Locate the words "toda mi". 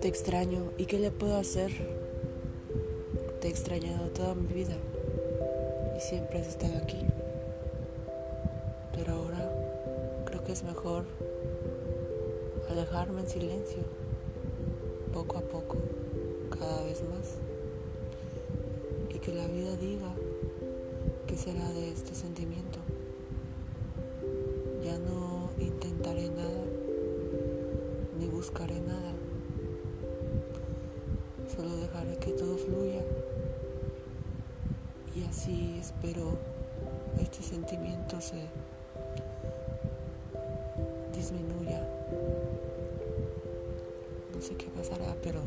4.08-4.52